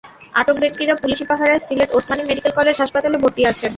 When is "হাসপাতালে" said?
2.81-3.17